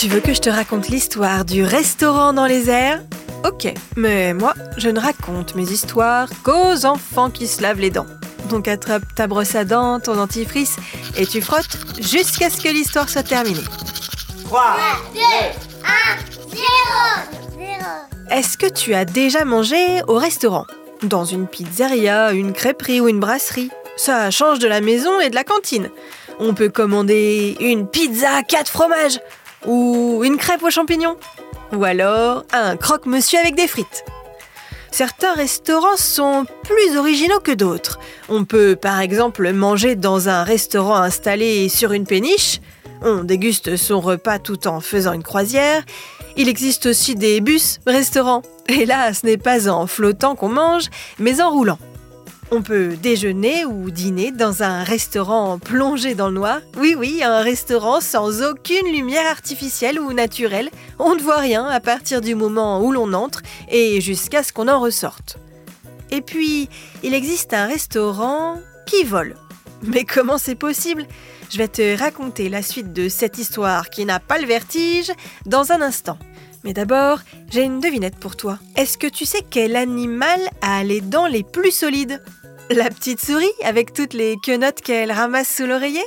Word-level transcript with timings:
Tu 0.00 0.08
veux 0.08 0.20
que 0.20 0.32
je 0.32 0.40
te 0.40 0.48
raconte 0.48 0.88
l'histoire 0.88 1.44
du 1.44 1.62
restaurant 1.62 2.32
dans 2.32 2.46
les 2.46 2.70
airs? 2.70 3.02
Ok, 3.44 3.70
mais 3.96 4.32
moi, 4.32 4.54
je 4.78 4.88
ne 4.88 4.98
raconte 4.98 5.54
mes 5.54 5.70
histoires 5.70 6.28
qu'aux 6.42 6.86
enfants 6.86 7.28
qui 7.28 7.46
se 7.46 7.60
lavent 7.60 7.80
les 7.80 7.90
dents. 7.90 8.06
Donc 8.48 8.66
attrape 8.66 9.02
ta 9.14 9.26
brosse 9.26 9.54
à 9.54 9.66
dents, 9.66 10.00
ton 10.00 10.16
dentifrice, 10.16 10.76
et 11.18 11.26
tu 11.26 11.42
frottes 11.42 11.76
jusqu'à 12.00 12.48
ce 12.48 12.62
que 12.62 12.70
l'histoire 12.70 13.10
soit 13.10 13.24
terminée. 13.24 13.60
3, 14.46 14.76
2, 15.14 15.20
1, 15.20 15.24
0 16.50 16.64
0 17.58 17.68
Est-ce 18.30 18.56
que 18.56 18.72
tu 18.72 18.94
as 18.94 19.04
déjà 19.04 19.44
mangé 19.44 20.02
au 20.08 20.14
restaurant? 20.14 20.64
Dans 21.02 21.26
une 21.26 21.46
pizzeria, 21.46 22.32
une 22.32 22.54
crêperie 22.54 23.02
ou 23.02 23.08
une 23.08 23.20
brasserie? 23.20 23.70
Ça 23.98 24.30
change 24.30 24.60
de 24.60 24.66
la 24.66 24.80
maison 24.80 25.20
et 25.20 25.28
de 25.28 25.34
la 25.34 25.44
cantine. 25.44 25.90
On 26.40 26.54
peut 26.54 26.70
commander 26.70 27.56
une 27.60 27.86
pizza 27.86 28.42
4 28.42 28.68
fromages 28.68 29.20
ou 29.66 30.22
une 30.24 30.38
crêpe 30.38 30.62
aux 30.62 30.70
champignons 30.70 31.16
ou 31.72 31.84
alors 31.84 32.44
un 32.52 32.76
croque-monsieur 32.76 33.38
avec 33.38 33.54
des 33.54 33.68
frites. 33.68 34.04
Certains 34.90 35.34
restaurants 35.34 35.98
sont 35.98 36.46
plus 36.64 36.96
originaux 36.96 37.40
que 37.40 37.52
d'autres. 37.52 38.00
On 38.30 38.44
peut 38.44 38.74
par 38.74 39.00
exemple 39.00 39.52
manger 39.52 39.96
dans 39.96 40.30
un 40.30 40.42
restaurant 40.42 40.96
installé 40.96 41.68
sur 41.68 41.92
une 41.92 42.06
péniche. 42.06 42.60
On 43.02 43.22
déguste 43.22 43.76
son 43.76 44.00
repas 44.00 44.38
tout 44.38 44.66
en 44.66 44.80
faisant 44.80 45.12
une 45.12 45.22
croisière. 45.22 45.84
Il 46.36 46.48
existe 46.48 46.86
aussi 46.86 47.14
des 47.14 47.40
bus 47.40 47.80
restaurants. 47.86 48.42
Et 48.68 48.86
là, 48.86 49.12
ce 49.12 49.26
n'est 49.26 49.36
pas 49.36 49.68
en 49.68 49.86
flottant 49.86 50.34
qu'on 50.36 50.48
mange, 50.48 50.86
mais 51.18 51.40
en 51.40 51.50
roulant. 51.50 51.78
On 52.52 52.62
peut 52.62 52.96
déjeuner 52.96 53.64
ou 53.64 53.92
dîner 53.92 54.32
dans 54.32 54.64
un 54.64 54.82
restaurant 54.82 55.60
plongé 55.60 56.16
dans 56.16 56.26
le 56.26 56.34
noir. 56.34 56.60
Oui, 56.76 56.96
oui, 56.98 57.22
un 57.22 57.42
restaurant 57.42 58.00
sans 58.00 58.42
aucune 58.42 58.92
lumière 58.92 59.30
artificielle 59.30 60.00
ou 60.00 60.12
naturelle. 60.12 60.68
On 60.98 61.14
ne 61.14 61.22
voit 61.22 61.36
rien 61.36 61.64
à 61.66 61.78
partir 61.78 62.20
du 62.20 62.34
moment 62.34 62.82
où 62.82 62.90
l'on 62.90 63.12
entre 63.12 63.42
et 63.70 64.00
jusqu'à 64.00 64.42
ce 64.42 64.52
qu'on 64.52 64.66
en 64.66 64.80
ressorte. 64.80 65.38
Et 66.10 66.22
puis, 66.22 66.68
il 67.04 67.14
existe 67.14 67.54
un 67.54 67.66
restaurant 67.66 68.60
qui 68.84 69.04
vole. 69.04 69.36
Mais 69.84 70.02
comment 70.04 70.36
c'est 70.36 70.56
possible? 70.56 71.06
Je 71.50 71.58
vais 71.58 71.68
te 71.68 71.96
raconter 71.96 72.48
la 72.48 72.62
suite 72.62 72.92
de 72.92 73.08
cette 73.08 73.38
histoire 73.38 73.90
qui 73.90 74.04
n'a 74.04 74.18
pas 74.18 74.38
le 74.38 74.46
vertige 74.46 75.12
dans 75.46 75.70
un 75.70 75.80
instant. 75.80 76.18
Mais 76.64 76.74
d'abord, 76.74 77.20
j'ai 77.48 77.62
une 77.62 77.80
devinette 77.80 78.16
pour 78.16 78.36
toi. 78.36 78.58
Est-ce 78.76 78.98
que 78.98 79.06
tu 79.06 79.24
sais 79.24 79.42
quel 79.48 79.76
animal 79.76 80.40
a 80.62 80.82
les 80.82 81.00
dents 81.00 81.26
les 81.26 81.44
plus 81.44 81.70
solides? 81.70 82.20
La 82.72 82.88
petite 82.88 83.20
souris 83.20 83.50
avec 83.64 83.92
toutes 83.92 84.12
les 84.12 84.36
quenottes 84.36 84.80
qu'elle 84.80 85.10
ramasse 85.10 85.56
sous 85.56 85.66
l'oreiller? 85.66 86.04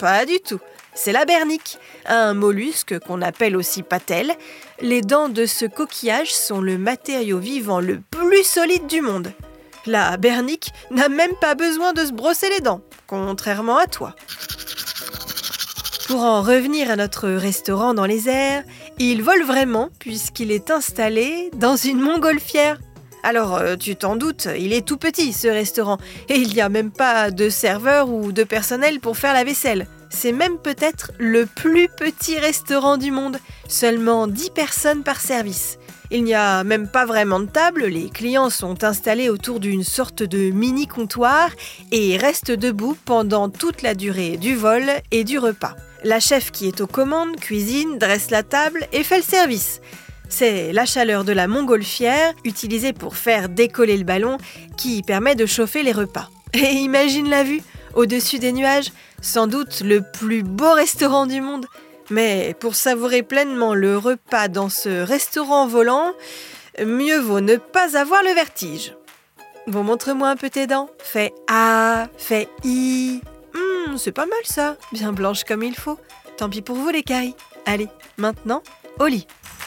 Pas 0.00 0.26
du 0.26 0.40
tout. 0.40 0.58
C'est 0.92 1.12
la 1.12 1.24
bernique, 1.24 1.78
un 2.04 2.34
mollusque 2.34 2.98
qu'on 2.98 3.22
appelle 3.22 3.56
aussi 3.56 3.84
patelle. 3.84 4.32
Les 4.80 5.02
dents 5.02 5.28
de 5.28 5.46
ce 5.46 5.66
coquillage 5.66 6.34
sont 6.34 6.60
le 6.60 6.78
matériau 6.78 7.38
vivant 7.38 7.78
le 7.78 8.00
plus 8.10 8.42
solide 8.42 8.88
du 8.88 9.02
monde. 9.02 9.32
La 9.86 10.16
bernique 10.16 10.72
n'a 10.90 11.08
même 11.08 11.36
pas 11.40 11.54
besoin 11.54 11.92
de 11.92 12.04
se 12.04 12.12
brosser 12.12 12.48
les 12.50 12.60
dents, 12.60 12.80
contrairement 13.06 13.76
à 13.76 13.86
toi. 13.86 14.16
Pour 16.08 16.22
en 16.22 16.42
revenir 16.42 16.90
à 16.90 16.96
notre 16.96 17.28
restaurant 17.28 17.94
dans 17.94 18.06
les 18.06 18.28
airs, 18.28 18.64
il 18.98 19.22
vole 19.22 19.44
vraiment 19.44 19.90
puisqu'il 20.00 20.50
est 20.50 20.72
installé 20.72 21.52
dans 21.54 21.76
une 21.76 22.00
montgolfière. 22.00 22.78
Alors, 23.22 23.56
euh, 23.56 23.76
tu 23.76 23.96
t'en 23.96 24.16
doutes, 24.16 24.48
il 24.58 24.72
est 24.72 24.86
tout 24.86 24.96
petit 24.96 25.32
ce 25.32 25.48
restaurant 25.48 25.98
et 26.28 26.36
il 26.36 26.54
n'y 26.54 26.60
a 26.60 26.68
même 26.68 26.90
pas 26.90 27.30
de 27.30 27.48
serveur 27.48 28.08
ou 28.08 28.32
de 28.32 28.44
personnel 28.44 29.00
pour 29.00 29.16
faire 29.16 29.34
la 29.34 29.44
vaisselle. 29.44 29.86
C'est 30.08 30.32
même 30.32 30.58
peut-être 30.58 31.12
le 31.18 31.46
plus 31.46 31.88
petit 31.88 32.38
restaurant 32.38 32.96
du 32.96 33.10
monde, 33.10 33.38
seulement 33.68 34.26
10 34.26 34.50
personnes 34.50 35.02
par 35.02 35.20
service. 35.20 35.78
Il 36.10 36.24
n'y 36.24 36.34
a 36.34 36.64
même 36.64 36.88
pas 36.88 37.06
vraiment 37.06 37.38
de 37.38 37.46
table, 37.46 37.84
les 37.84 38.10
clients 38.10 38.50
sont 38.50 38.82
installés 38.82 39.28
autour 39.28 39.60
d'une 39.60 39.84
sorte 39.84 40.24
de 40.24 40.50
mini 40.50 40.88
comptoir 40.88 41.50
et 41.92 42.16
restent 42.16 42.50
debout 42.50 42.96
pendant 43.04 43.48
toute 43.48 43.82
la 43.82 43.94
durée 43.94 44.36
du 44.36 44.56
vol 44.56 44.84
et 45.12 45.22
du 45.22 45.38
repas. 45.38 45.76
La 46.02 46.18
chef 46.18 46.50
qui 46.50 46.66
est 46.66 46.80
aux 46.80 46.88
commandes 46.88 47.36
cuisine, 47.36 47.98
dresse 47.98 48.30
la 48.30 48.42
table 48.42 48.88
et 48.92 49.04
fait 49.04 49.18
le 49.18 49.22
service. 49.22 49.80
C'est 50.30 50.72
la 50.72 50.86
chaleur 50.86 51.24
de 51.24 51.32
la 51.32 51.48
montgolfière, 51.48 52.32
utilisée 52.44 52.92
pour 52.92 53.16
faire 53.16 53.48
décoller 53.48 53.96
le 53.96 54.04
ballon, 54.04 54.38
qui 54.78 55.02
permet 55.02 55.34
de 55.34 55.44
chauffer 55.44 55.82
les 55.82 55.92
repas. 55.92 56.30
Et 56.54 56.72
imagine 56.76 57.28
la 57.28 57.42
vue, 57.42 57.60
au-dessus 57.94 58.38
des 58.38 58.52
nuages, 58.52 58.92
sans 59.20 59.48
doute 59.48 59.80
le 59.80 60.02
plus 60.02 60.42
beau 60.42 60.72
restaurant 60.72 61.26
du 61.26 61.40
monde. 61.40 61.66
Mais 62.10 62.54
pour 62.58 62.74
savourer 62.76 63.22
pleinement 63.22 63.74
le 63.74 63.98
repas 63.98 64.48
dans 64.48 64.68
ce 64.68 65.02
restaurant 65.02 65.66
volant, 65.66 66.12
mieux 66.84 67.18
vaut 67.18 67.40
ne 67.40 67.56
pas 67.56 67.98
avoir 67.98 68.22
le 68.22 68.32
vertige. 68.32 68.94
Bon, 69.66 69.82
montre-moi 69.82 70.28
un 70.28 70.36
peu 70.36 70.48
tes 70.48 70.66
dents. 70.66 70.88
Fais 70.98 71.32
A, 71.48 72.08
fais 72.16 72.48
I. 72.64 73.20
Hmm, 73.54 73.96
c'est 73.96 74.12
pas 74.12 74.26
mal 74.26 74.38
ça, 74.44 74.76
bien 74.92 75.12
blanche 75.12 75.44
comme 75.44 75.62
il 75.62 75.74
faut. 75.74 75.98
Tant 76.36 76.48
pis 76.48 76.62
pour 76.62 76.76
vous 76.76 76.88
les 76.88 77.02
cailles. 77.02 77.34
Allez, 77.66 77.88
maintenant, 78.16 78.62
au 78.98 79.06
lit. 79.06 79.26